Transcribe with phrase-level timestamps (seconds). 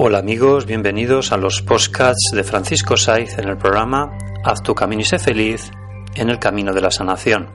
[0.00, 5.02] Hola amigos, bienvenidos a los podcasts de Francisco Saiz en el programa Haz tu camino
[5.02, 5.72] y sé feliz
[6.14, 7.48] en el camino de la sanación.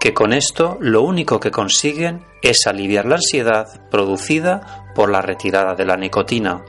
[0.00, 5.74] que con esto lo único que consiguen es aliviar la ansiedad producida por la retirada
[5.74, 6.64] de la nicotina.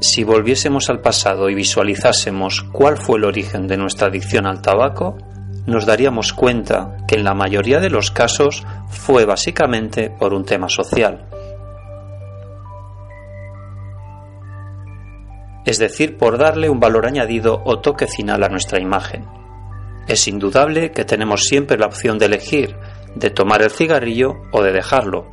[0.00, 5.18] Si volviésemos al pasado y visualizásemos cuál fue el origen de nuestra adicción al tabaco,
[5.68, 10.68] nos daríamos cuenta que en la mayoría de los casos fue básicamente por un tema
[10.70, 11.26] social.
[15.66, 19.26] Es decir, por darle un valor añadido o toque final a nuestra imagen.
[20.06, 22.74] Es indudable que tenemos siempre la opción de elegir,
[23.14, 25.30] de tomar el cigarrillo o de dejarlo,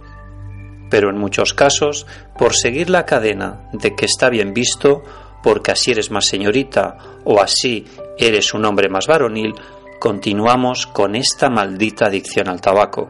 [0.89, 2.05] pero en muchos casos,
[2.37, 5.01] por seguir la cadena de que está bien visto,
[5.41, 7.85] porque así eres más señorita o así
[8.17, 9.55] eres un hombre más varonil,
[9.99, 13.09] continuamos con esta maldita adicción al tabaco.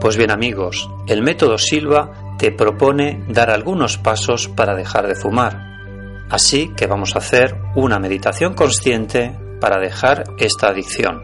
[0.00, 5.74] Pues bien amigos, el método Silva te propone dar algunos pasos para dejar de fumar.
[6.28, 11.22] Así que vamos a hacer una meditación consciente para dejar esta adicción.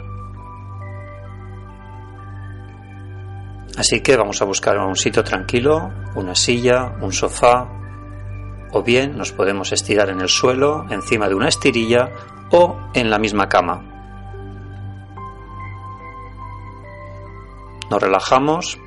[3.76, 7.79] Así que vamos a buscar un sitio tranquilo, una silla, un sofá,
[8.72, 12.10] o bien nos podemos estirar en el suelo, encima de una estirilla
[12.50, 13.82] o en la misma cama.
[17.90, 18.78] Nos relajamos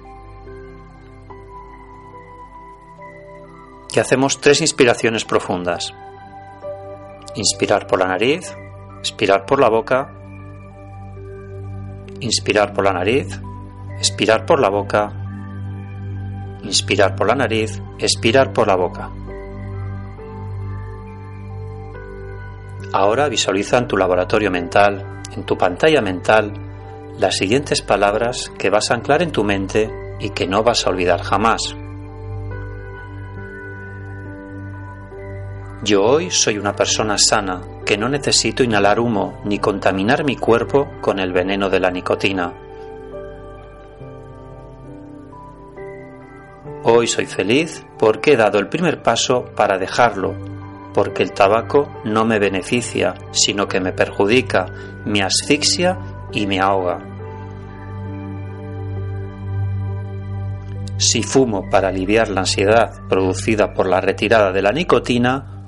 [3.93, 5.93] y hacemos tres inspiraciones profundas.
[7.35, 8.55] Inspirar por la nariz,
[8.99, 10.13] expirar por la boca,
[12.21, 13.39] inspirar por la nariz,
[13.97, 15.11] expirar por la boca,
[16.63, 19.11] inspirar por la nariz, expirar por la boca.
[22.93, 26.53] Ahora visualiza en tu laboratorio mental, en tu pantalla mental,
[27.17, 30.91] las siguientes palabras que vas a anclar en tu mente y que no vas a
[30.91, 31.75] olvidar jamás.
[35.83, 40.87] Yo hoy soy una persona sana que no necesito inhalar humo ni contaminar mi cuerpo
[41.01, 42.53] con el veneno de la nicotina.
[46.83, 50.52] Hoy soy feliz porque he dado el primer paso para dejarlo,
[50.93, 54.67] porque el tabaco no me beneficia, sino que me perjudica,
[55.05, 55.97] me asfixia
[56.31, 56.99] y me ahoga.
[60.97, 65.65] Si fumo para aliviar la ansiedad producida por la retirada de la nicotina,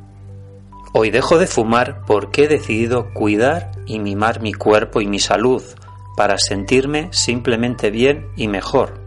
[0.94, 5.64] hoy dejo de fumar porque he decidido cuidar y mimar mi cuerpo y mi salud
[6.16, 9.02] para sentirme simplemente bien y mejor.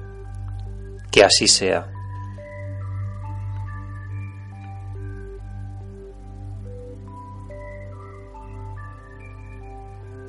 [1.10, 1.90] Que así sea.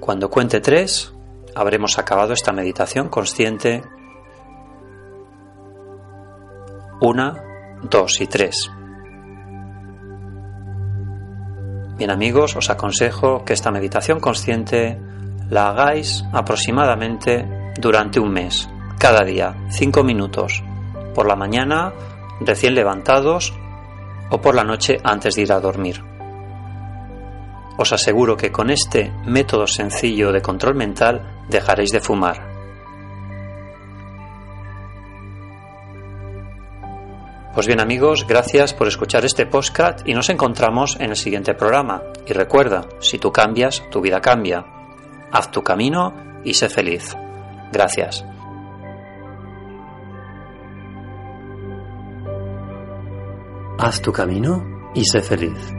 [0.09, 1.13] Cuando cuente tres,
[1.53, 3.83] habremos acabado esta meditación consciente.
[6.99, 7.35] Una,
[7.83, 8.71] dos y tres.
[11.95, 14.99] Bien amigos, os aconsejo que esta meditación consciente
[15.47, 18.67] la hagáis aproximadamente durante un mes,
[18.97, 20.63] cada día, cinco minutos,
[21.13, 21.93] por la mañana,
[22.39, 23.53] recién levantados
[24.31, 26.08] o por la noche antes de ir a dormir.
[27.79, 32.49] Os aseguro que con este método sencillo de control mental dejaréis de fumar.
[37.55, 42.03] Pues bien amigos, gracias por escuchar este podcast y nos encontramos en el siguiente programa.
[42.27, 44.65] Y recuerda, si tú cambias, tu vida cambia.
[45.31, 47.15] Haz tu camino y sé feliz.
[47.71, 48.25] Gracias.
[53.77, 55.78] Haz tu camino y sé feliz.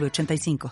[0.00, 0.58] 906985.